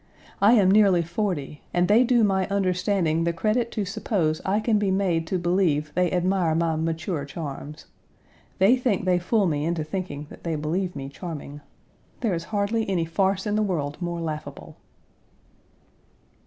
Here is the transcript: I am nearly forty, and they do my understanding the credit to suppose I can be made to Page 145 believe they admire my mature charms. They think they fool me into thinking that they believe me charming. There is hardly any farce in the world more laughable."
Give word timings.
I 0.41 0.53
am 0.53 0.71
nearly 0.71 1.03
forty, 1.03 1.61
and 1.75 1.87
they 1.87 2.03
do 2.03 2.23
my 2.23 2.47
understanding 2.47 3.23
the 3.23 3.31
credit 3.33 3.71
to 3.73 3.85
suppose 3.85 4.41
I 4.43 4.59
can 4.59 4.79
be 4.79 4.89
made 4.89 5.27
to 5.27 5.37
Page 5.37 5.43
145 5.43 5.43
believe 5.43 5.93
they 5.93 6.11
admire 6.11 6.55
my 6.55 6.75
mature 6.75 7.23
charms. 7.23 7.85
They 8.57 8.77
think 8.77 9.05
they 9.05 9.19
fool 9.19 9.45
me 9.45 9.63
into 9.63 9.83
thinking 9.83 10.25
that 10.31 10.43
they 10.43 10.55
believe 10.55 10.95
me 10.95 11.07
charming. 11.07 11.61
There 12.21 12.33
is 12.33 12.45
hardly 12.45 12.89
any 12.89 13.05
farce 13.05 13.45
in 13.45 13.55
the 13.55 13.61
world 13.61 14.01
more 14.01 14.21
laughable." 14.21 14.75